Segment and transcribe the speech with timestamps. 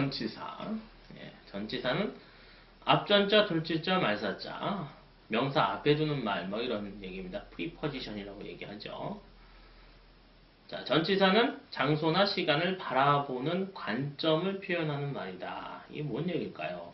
[0.00, 0.74] 전치사.
[1.18, 2.14] 예, 전치사는
[2.84, 4.92] 앞전자, 돌치자, 말사자.
[5.28, 7.42] 명사 앞에 두는 말, 뭐 이런 얘기입니다.
[7.44, 9.20] preposition이라고 얘기하죠.
[10.68, 15.84] 자, 전치사는 장소나 시간을 바라보는 관점을 표현하는 말이다.
[15.90, 16.92] 이게 뭔 얘기일까요?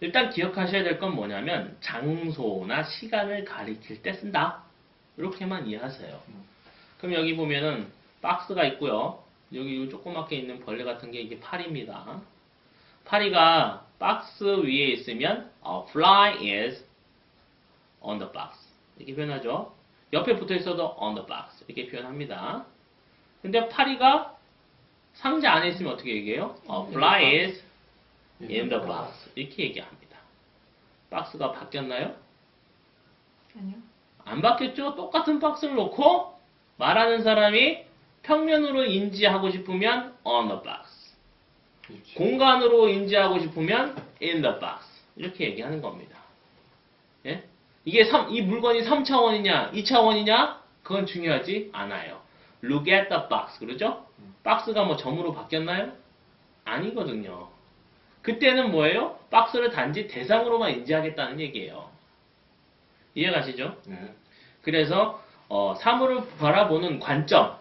[0.00, 4.62] 일단 기억하셔야 될 건 뭐냐면 장소나 시간을 가리킬 때 쓴다.
[5.18, 6.22] 이렇게만 이해하세요.
[6.98, 7.90] 그럼 여기 보면은
[8.22, 9.22] 박스가 있고요.
[9.54, 12.20] 여기 이 조그맣게 있는 벌레 같은 게 이게 파리입니다.
[13.04, 16.84] 파리가 박스 위에 있으면 a fly is
[18.00, 18.58] on the box
[18.96, 19.74] 이렇게 표현하죠.
[20.12, 22.66] 옆에 붙어 있어도 on the box 이렇게 표현합니다.
[23.42, 24.36] 근데 파리가
[25.14, 26.56] 상자 안에 있으면 어떻게 얘기해요?
[26.70, 27.64] A fly is
[28.42, 30.18] in the box 이렇게 얘기합니다.
[31.10, 32.14] 박스가 바뀌었나요?
[33.58, 33.76] 아니요.
[34.24, 34.94] 안 바뀌었죠?
[34.94, 36.38] 똑같은 박스를 놓고
[36.76, 37.87] 말하는 사람이
[38.28, 41.16] 평면으로 인지하고 싶으면 on the box
[41.86, 42.14] 그렇지.
[42.14, 46.18] 공간으로 인지하고 싶으면 in the box 이렇게 얘기하는 겁니다.
[47.24, 47.42] 예?
[47.86, 52.20] 이게 3, 이 물건이 3차원이냐 2차원이냐 그건 중요하지 않아요.
[52.62, 54.06] Look at the box 그러죠?
[54.44, 55.92] 박스가 뭐 점으로 바뀌었나요?
[56.64, 57.48] 아니거든요.
[58.20, 59.18] 그때는 뭐예요?
[59.30, 61.88] 박스를 단지 대상으로만 인지하겠다는 얘기예요.
[63.14, 63.76] 이해가시죠?
[63.86, 64.14] 네.
[64.60, 67.58] 그래서 어, 사물을 바라보는 관점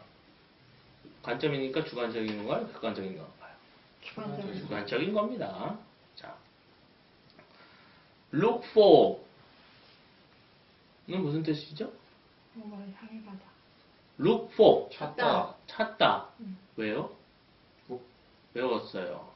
[1.27, 2.67] 관점이니까 주관적인 건가요?
[2.67, 3.51] 객관적인 건가요?
[4.01, 4.59] 주관적인 거.
[4.59, 5.77] 주관적인 겁니다.
[6.15, 6.35] 자,
[8.33, 9.19] look for
[11.09, 11.91] 는 무슨 뜻이죠?
[12.53, 13.39] 뭔가를 향해 가다.
[14.19, 15.55] look for 찾다.
[15.67, 16.29] 찾다.
[16.39, 16.57] 음.
[16.77, 17.13] 왜요?
[17.87, 18.01] 뭐?
[18.53, 19.29] 외웠어요.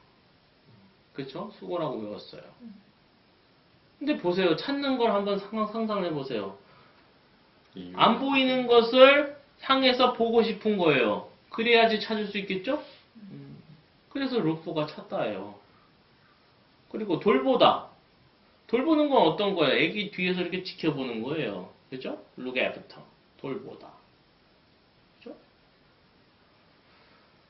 [1.14, 1.52] 그쵸?
[1.60, 2.42] 수고라고 외웠어요.
[2.62, 2.82] 음.
[4.00, 4.56] 근데 보세요.
[4.56, 6.58] 찾는 걸 한번 상상, 상상해 보세요.
[7.96, 11.31] 안 보이는 것을 향해서 보고 싶은 거예요.
[11.52, 12.84] 그래야지 찾을 수 있겠죠?
[13.16, 13.58] 음.
[14.10, 15.56] 그래서 루프가 찾다예요.
[16.90, 17.90] 그리고 돌보다.
[18.68, 19.76] 돌보는 건 어떤 거예요?
[19.76, 21.72] 애기 뒤에서 이렇게 지켜보는 거예요.
[21.90, 22.24] 그죠?
[22.38, 23.04] look after.
[23.40, 23.90] 돌보다.
[25.18, 25.36] 그죠?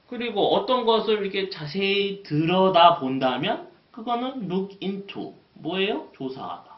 [0.09, 5.35] 그리고 어떤 것을 이렇게 자세히 들여다 본다면 그거는 look into.
[5.53, 6.09] 뭐예요?
[6.13, 6.71] 조사하다.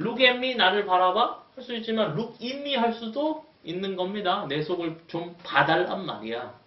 [0.00, 4.46] look at me 나를 바라봐 할 수 있지만 in me 할 수도 있는 겁니다.
[4.48, 6.58] 내 속을 좀 봐달란 말이야.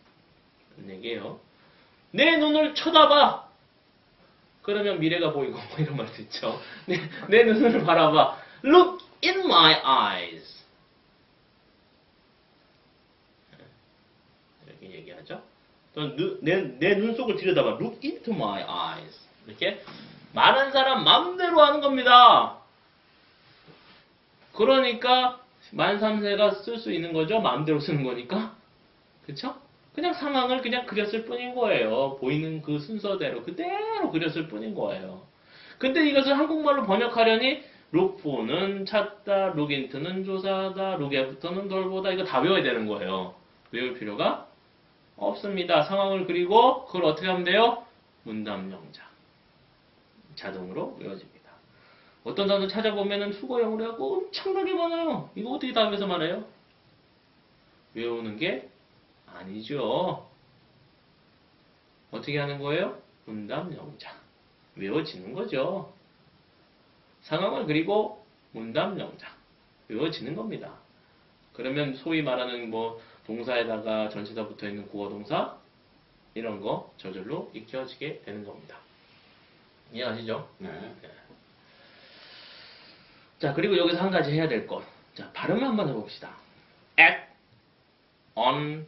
[0.88, 1.40] 얘기예요.
[2.12, 3.46] 내 눈을 쳐다봐.
[4.62, 6.60] 그러면 미래가 보이고 뭐 이런 말도 있죠.
[6.86, 8.38] 내, 내 눈을 바라봐.
[8.64, 10.64] Look in my eyes.
[14.68, 15.42] 이렇게 얘기하죠.
[15.94, 17.78] 또내 눈 속을 들여다봐.
[17.82, 19.20] Look into my eyes.
[19.48, 19.84] 이렇게
[20.34, 22.60] 많은 사람 마음대로 하는 겁니다.
[24.56, 25.40] 그러니까
[25.72, 27.40] 만 3세가 쓸 수 있는 거죠.
[27.40, 28.56] 마음대로 쓰는 거니까.
[29.26, 29.56] 그쵸?
[29.94, 32.18] 그냥 상황을 그냥 그렸을 뿐인 거예요.
[32.20, 35.24] 보이는 그 순서대로 그대로 그렸을 뿐인 거예요.
[35.78, 43.36] 근데 이것을 한국말로 번역하려니 룩포는 찾다, 룩인트는 조사하다, 룩애프터는 돌보다 이거 다 외워야 되는 거예요.
[43.72, 44.48] 외울 필요가
[45.18, 45.84] 없습니다.
[45.84, 47.86] 상황을 그리고 그걸 어떻게 하면 돼요?
[48.24, 49.04] 문답영자.
[50.36, 51.35] 자동으로 외워집니다.
[52.26, 55.30] 어떤 단어 찾아보면은 수거형으로 하고 엄청나게 많아요.
[55.36, 56.44] 이거 어떻게 다 외워서 말해요?
[57.94, 58.68] 외우는 게
[59.28, 60.28] 아니죠.
[62.10, 63.00] 어떻게 하는 거예요?
[63.26, 64.16] 문답영자.
[64.76, 65.94] 외워지는 거죠.
[67.22, 69.32] 상황을 그리고 문답영자.
[69.88, 70.74] 외워지는 겁니다.
[71.54, 75.58] 그러면 소위 말하는 뭐 동사에다가 전치사 붙어 있는 구어 동사
[76.34, 78.80] 이런 거 저절로 익혀지게 되는 겁니다.
[79.94, 80.50] 이해하시죠?
[80.58, 80.70] 네.
[83.46, 84.84] 자, 그리고 여기서 한 가지 해야 될 것.
[85.14, 86.36] 자, 발음을 한번 해봅시다.
[87.00, 87.18] at,
[88.34, 88.88] on,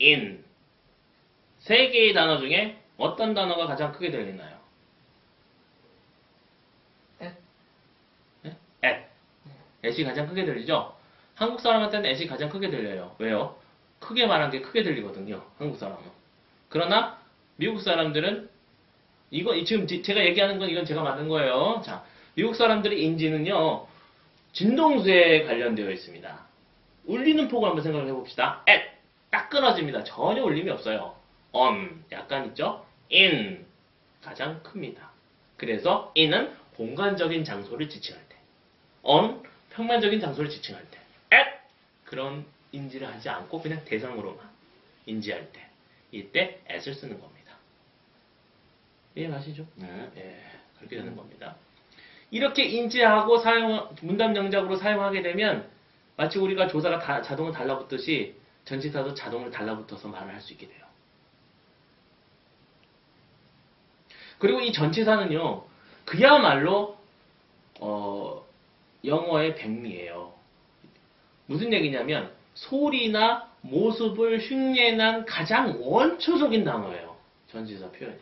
[0.00, 0.44] in.
[1.58, 4.56] 세 개의 단어 중에 어떤 단어가 가장 크게 들리나요?
[7.20, 7.34] at.
[8.42, 8.56] 네?
[8.84, 9.02] at.
[9.84, 10.94] at이 가장 크게 들리죠?
[11.34, 13.16] 한국 사람한테는 at이 가장 크게 들려요.
[13.18, 13.56] 왜요?
[13.98, 15.42] 크게 말한 게 크게 들리거든요.
[15.58, 16.04] 한국 사람은.
[16.68, 17.18] 그러나
[17.56, 18.48] 미국 사람들은
[19.32, 21.82] 이거 지금 지- 제가 얘기하는 건 이건 제가 만든 거예요.
[21.84, 22.04] 자,
[22.36, 23.87] 미국 사람들의 인지는요.
[24.58, 26.46] 진동수에 관련되어 있습니다.
[27.04, 28.64] 울리는 폭을 한번 생각을 해봅시다.
[28.68, 28.86] at
[29.30, 30.02] 딱 끊어집니다.
[30.02, 31.14] 전혀 울림이 없어요.
[31.52, 32.84] on 약간 있죠.
[33.12, 33.64] in
[34.20, 35.12] 가장 큽니다.
[35.56, 38.34] 그래서 in은 공간적인 장소를 지칭할 때,
[39.02, 40.98] on 평면적인 장소를 지칭할 때,
[41.32, 41.50] at
[42.04, 44.38] 그런 인지를 하지 않고 그냥 대상으로만
[45.06, 45.68] 인지할 때,
[46.10, 47.52] 이때 at을 쓰는 겁니다.
[49.14, 49.66] 이해가시죠?
[49.76, 50.10] 네.
[50.16, 50.40] 예,
[50.78, 51.54] 그렇게 되는 겁니다.
[52.30, 55.68] 이렇게 인지하고 사용, 문답 영작으로 사용하게 되면
[56.16, 58.34] 마치 우리가 조사가 다, 자동으로 달라붙듯이
[58.64, 60.84] 전치사도 자동으로 달라붙어서 말을 할 수 있게 돼요.
[64.38, 65.64] 그리고 이 전치사는요,
[66.04, 66.98] 그야말로
[67.80, 68.44] 어,
[69.04, 70.32] 영어의 백미예요.
[71.46, 77.16] 무슨 얘기냐면 소리나 모습을 흉내난 가장 원초적인 단어예요.
[77.50, 78.18] 전치사 표현이.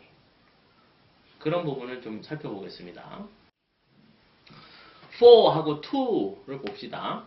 [1.39, 3.27] 그런 부분을 좀 살펴보겠습니다.
[5.17, 7.25] For하고 to를 봅시다.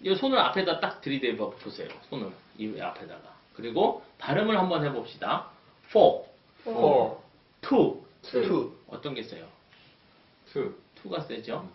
[0.00, 1.88] 이 손을 앞에다 딱 들이대봐 보세요.
[2.08, 3.36] 손을 이 앞에다가.
[3.54, 5.50] 그리고 발음을 한번 해봅시다.
[5.88, 6.24] for,
[6.62, 7.18] four,
[7.60, 8.02] to.
[8.22, 9.46] two, 어떤 게 세요?
[10.52, 11.68] two, to가 세죠?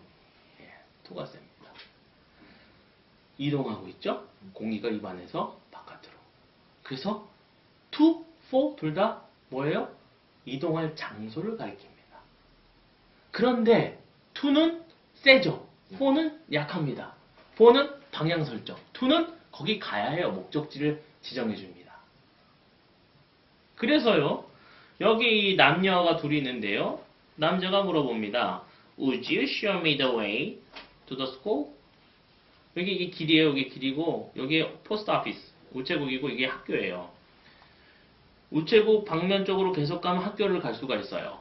[0.60, 0.72] 예,
[1.04, 1.48] to가 셉니다.
[3.36, 4.26] 이동하고 있죠?
[4.52, 6.12] 공기가 입안에서 바깥으로.
[6.82, 7.28] 그래서
[7.90, 9.94] to, for 둘다 뭐예요?
[10.46, 12.18] 이동할 장소를 가리킵니다.
[13.30, 14.02] 그런데
[14.38, 15.66] to는 세죠?
[15.94, 17.14] for는 약합니다.
[17.54, 18.76] for는 방향 설정.
[18.92, 20.30] to는 거기 가야 해요.
[20.30, 21.96] 목적지를 지정해 줍니다.
[23.74, 24.44] 그래서요.
[25.00, 27.02] 여기 이 남녀가 둘이 있는데요.
[27.36, 28.62] 남자가 물어봅니다.
[28.98, 30.58] Would you show me the way
[31.06, 31.66] to the school?
[32.76, 33.48] 여기 이 길이에요.
[33.48, 37.10] 여기 길이고 여기 포스트 오피스 우체국이고 이게 학교예요.
[38.50, 41.40] 우체국 방면 쪽으로 계속 가면 학교를 갈 수가 있어요.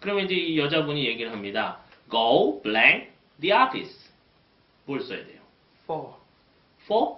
[0.00, 1.81] 그러면 이제 이 여자분이 얘기를 합니다.
[2.12, 3.10] Go blank
[3.40, 4.10] the office.
[4.84, 5.40] 뭘 써야 돼요?
[5.84, 6.14] four.
[6.84, 7.16] For?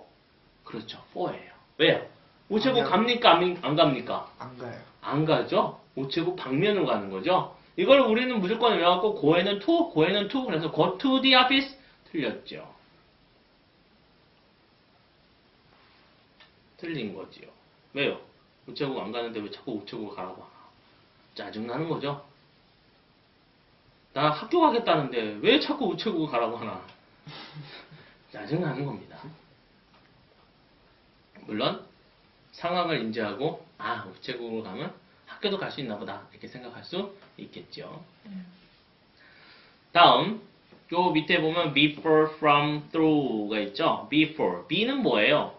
[0.63, 1.03] 그렇죠.
[1.11, 1.53] for예요.
[1.79, 2.07] 왜요?
[2.49, 2.85] 우체국.
[2.85, 3.33] 갑니까?
[3.35, 4.31] 안, 안 갑니까?
[4.39, 4.81] 안 가요.
[5.01, 5.81] 안 가죠?
[5.97, 7.57] 우체국 방면으로 가는 거죠?
[7.77, 11.77] 이걸 우리는 무조건 외워갖고 고에는 to, 고에는 to 그래서 go to the office
[12.13, 12.73] 틀렸죠.
[16.77, 17.49] 틀린 거지요.
[17.95, 18.21] 왜요?
[18.69, 20.53] 우체국 안 가는데 왜 자꾸 우체국 가라고 하나?
[21.35, 22.25] 짜증나는 거죠?
[24.15, 26.81] 나 학교 가겠다는데 왜 자꾸 우체국 가라고 하나?
[28.33, 29.19] 짜증나는 겁니다.
[31.47, 31.85] 물론
[32.53, 34.95] 상황을 인지하고 아 우체국으로 가면
[35.27, 38.05] 학교도 갈 수 있나 보다 이렇게 생각할 수 있겠죠.
[39.93, 40.41] 다음
[40.93, 44.07] 요 밑에 보면 before, from, through가 있죠.
[44.11, 45.57] before, be는 뭐예요?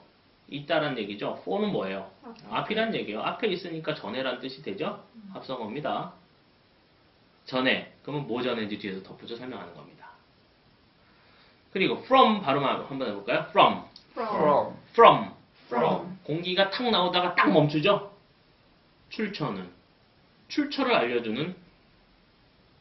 [0.48, 1.40] 있다란 얘기죠.
[1.42, 2.10] for는 뭐예요?
[2.50, 3.22] 앞이란 얘기예요.
[3.22, 5.04] 앞에 있으니까 전에란 뜻이 되죠.
[5.34, 6.14] 합성어입니다.
[7.46, 10.10] 전에 그러면 뭐 전에인지 뒤에서 덧붙여 설명하는 겁니다.
[11.72, 13.46] 그리고 from 발음 한번 해볼까요?
[13.50, 14.74] from, from.
[14.92, 15.32] from,
[15.68, 18.12] from 공기가 탁 나오다가 딱 멈추죠?
[19.10, 19.70] 출처는
[20.48, 21.56] 출처를 알려주는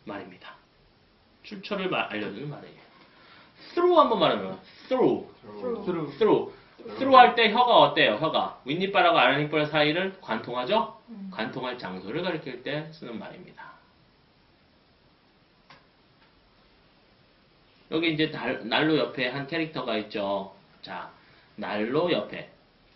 [0.05, 0.55] 말입니다.
[1.43, 2.85] 출처를 마- 알려주는 말이에요.
[3.75, 6.19] through 한번 말하면 through, through through.
[6.19, 6.53] through,
[6.99, 8.17] through 할 때 혀가 어때요?
[8.21, 11.01] 혀가 윗니빨하고 아랫니빨 사이를 관통하죠?
[11.09, 11.31] 음.
[11.33, 13.73] 관통할 장소를 가리킬 때 쓰는 말입니다.
[17.94, 20.52] 여기 이제 달- 난로 옆에 한 캐릭터가 있죠.
[20.82, 21.12] 자,
[21.55, 22.50] 난로 옆에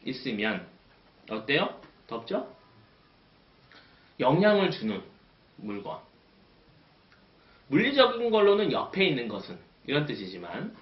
[0.04, 0.66] 있으면
[1.30, 1.80] 어때요?
[2.08, 2.52] 덥죠?
[4.18, 5.00] 영향을 주는
[5.56, 5.98] 물건.
[7.68, 10.74] 물리적인 걸로는 옆에 있는 것은 이런 뜻이지만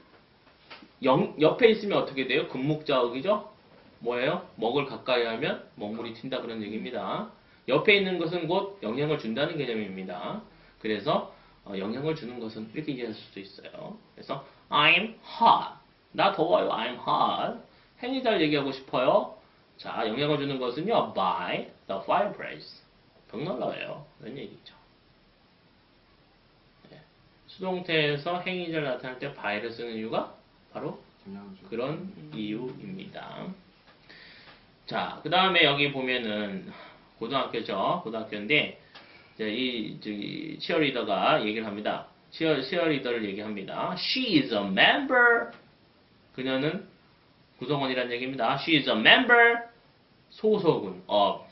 [1.02, 2.48] 영- 옆에 있으면 어떻게 돼요?
[2.48, 3.52] 금목자극이죠?
[3.98, 4.48] 뭐예요?
[4.56, 7.30] 먹을 가까이 하면 먹물이 튄다 그런 얘기입니다.
[7.68, 10.40] 옆에 있는 것은 곧 영향을 준다는 개념입니다.
[10.80, 11.35] 그래서 어,
[11.68, 13.98] 영향을 주는 것은 이렇게 이해할 수도 있어요.
[14.14, 15.74] 그래서 I'm hot.
[16.12, 16.70] 나 더워요.
[16.70, 17.60] I'm hot.
[18.02, 19.36] 행위자를 얘기하고 싶어요.
[19.76, 21.14] 자, 영향을 주는 것은요.
[21.14, 22.82] by the fireplace.
[23.30, 24.06] 벽난로예요.
[24.18, 24.74] 그런 얘기죠.
[26.90, 27.00] 네.
[27.48, 30.34] 수동태에서 행위자를 나타낼 때 by를 쓰는 이유가
[30.72, 31.00] 바로
[31.68, 33.46] 그런 이유입니다.
[34.86, 36.72] 자, 그 다음에 여기 보면은
[37.18, 38.02] 고등학교죠.
[38.04, 38.80] 고등학교인데
[39.44, 42.06] 이 저기 치어리더가 얘기를 합니다.
[42.30, 43.94] 치어 치어리더를 얘기합니다.
[43.98, 45.50] She is a member.
[46.34, 46.86] 그녀는
[47.58, 48.54] 구성원이라는 얘기입니다.
[48.60, 49.58] She is a member.
[50.30, 51.44] 소속은 of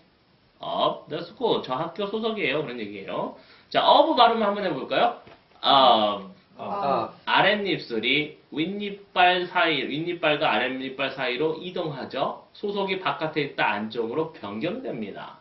[0.60, 1.62] of the school.
[1.64, 2.62] 저 학교 소속이에요.
[2.62, 3.36] 그런 얘기예요.
[3.68, 5.20] 자, of 발음 한번 해볼까요?
[5.62, 12.46] of 아, 아랫입술이 윗니빨 사이, 윗니빨과 아랫니빨 사이로 이동하죠.
[12.52, 15.38] 소속이 바깥에 있다 안쪽으로 변경됩니다.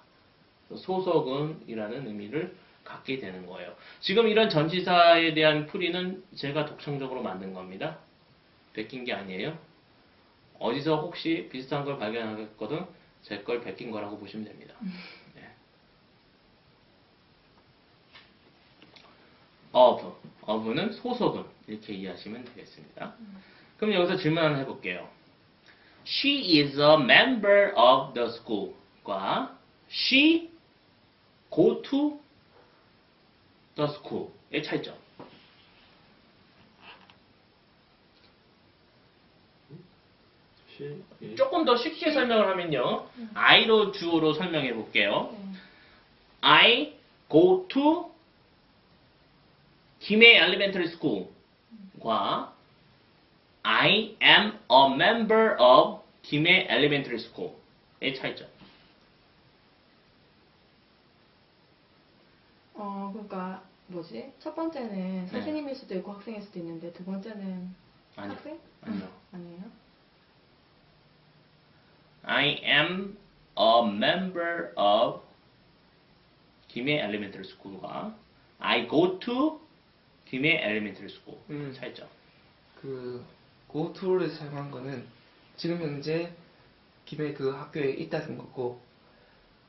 [0.78, 3.74] 소속은 이라는 의미를 갖게 되는 거예요.
[4.02, 7.98] 지금 이런 전치사에 대한 풀이는 제가 독창적으로 만든 겁니다.
[8.74, 9.58] 베낀 게 아니에요.
[10.60, 12.86] 어디서 혹시 비슷한 걸 발견하겠거든
[13.24, 14.76] 제 걸 베낀 거라고 보시면 됩니다.
[15.36, 15.50] 네.
[19.72, 20.14] of,
[20.46, 23.16] of는 소속은 이렇게 이해하시면 되겠습니다.
[23.78, 25.10] 그럼 여기서 질문 하나 해볼게요.
[26.06, 29.58] She is a member of the school과
[29.90, 30.52] she
[31.54, 32.20] go to
[33.76, 34.96] the school의 차이점.
[41.38, 43.08] 조금 더 쉽게 설명을 하면요.
[43.36, 45.36] I로 주어로 설명해 볼게요.
[45.38, 45.54] 네.
[46.42, 46.94] I
[47.32, 48.12] go to
[50.00, 52.54] 김해 Elementary School과
[53.64, 58.53] I am a member of 김해 Elementary School의 차이점.
[62.76, 64.34] 어, 그러니까 뭐지?
[64.40, 67.74] 첫 번째는 선생님일 수도 있고 학생일 수도 있는데 두 번째는
[68.16, 68.36] 아니요.
[68.36, 68.60] 학생?
[68.82, 69.10] 아니요.
[69.32, 69.62] 아니에요?
[72.24, 73.18] I am
[73.60, 75.22] a member of
[76.68, 78.16] 김해 Elementary School과
[78.60, 79.60] I go to
[80.26, 81.74] 김해 Elementary School 음.
[81.76, 82.08] 차이점.
[82.82, 83.24] 그
[83.68, 85.06] 고투를 사용한 거는
[85.58, 86.34] 지금 현재
[87.06, 88.82] 김해 그 학교에 있다는 거고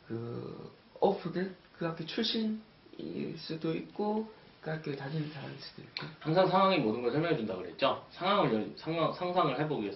[0.06, 2.62] 그 어프는 그 학교 출신
[2.98, 7.54] 일 수도 있고 그 학교에 다니는 사람일 수도 있고 항상 상황이 모든 걸 설명해 준다
[7.56, 8.04] 그랬죠.
[8.10, 9.94] 상황을 열- 상황, 상상을 해보겠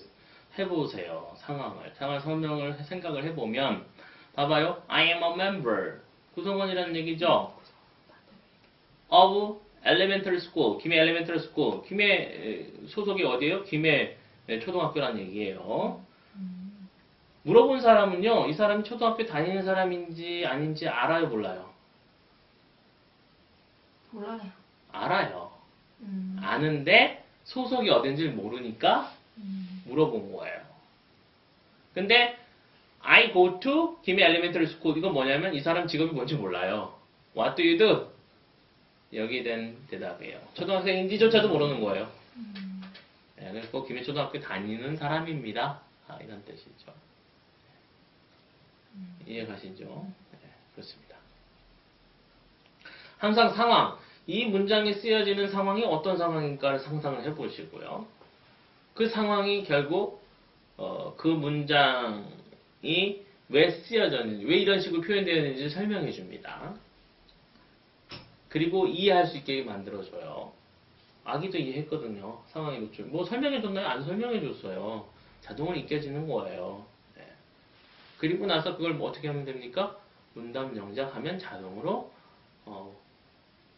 [0.58, 1.32] 해보세요.
[1.36, 3.86] 상황을 상황 설명을 해- 생각을 해보면
[4.34, 4.82] 봐봐요.
[4.88, 6.00] I am a member
[6.34, 7.52] 구성원이라는 얘기죠.
[9.08, 13.64] of elementary school 김해 elementary school 김해 에, 소속이 어디예요?
[13.64, 14.16] 김해
[14.48, 16.02] 에, 초등학교라는 얘기예요.
[16.34, 16.88] 음.
[17.44, 21.70] 물어본 사람은요, 이 사람이 초등학교 다니는 사람인지 아닌지 알아요, 몰라요?
[24.10, 24.40] 몰라요.
[24.92, 25.52] 알아요.
[26.00, 26.36] 음.
[26.40, 29.82] 아는데 소속이 어딘지 모르니까 음.
[29.86, 30.60] 물어본 거예요.
[31.94, 32.38] 근데
[33.00, 36.98] I go to 김해 elementary school 이건 뭐냐면 이 사람 직업이 뭔지 몰라요.
[37.36, 38.12] What do you do?
[39.12, 40.40] 여기에 대한 대답이에요.
[40.54, 42.10] 초등학생인지조차도 모르는 거예요.
[42.36, 42.82] 음.
[43.36, 45.80] 네, 그래서 꼭 김해 초등학교 다니는 사람입니다.
[46.08, 46.92] 아, 이런 뜻이죠.
[49.26, 49.84] 이해가시죠?
[50.32, 50.38] 네,
[50.74, 51.07] 그렇습니다.
[53.18, 58.06] 항상 상황, 이 문장이 쓰여지는 상황이 어떤 상황인가를 상상을 해보시고요.
[58.94, 60.22] 그 상황이 결국
[60.76, 62.24] 어, 그 문장이
[63.48, 66.74] 왜 쓰여졌는지, 왜 이런 식으로 표현되었는지 설명해 줍니다.
[68.48, 70.52] 그리고 이해할 수 있게 만들어줘요.
[71.24, 72.42] 아기도 이해했거든요.
[72.48, 73.06] 상황의 노출.
[73.06, 73.86] 뭐 설명해 줬나요?
[73.86, 75.08] 안 설명해 줬어요.
[75.40, 76.86] 자동으로 익혀지는 거예요.
[77.16, 77.26] 네.
[78.18, 79.98] 그리고 나서 그걸 뭐 어떻게 하면 됩니까?
[80.34, 82.12] 문답 영작하면 자동으로
[82.64, 82.94] 어,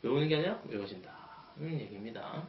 [0.02, 1.10] 외우는 게 아니라 외워진다.
[1.56, 2.48] 는 얘기입니다.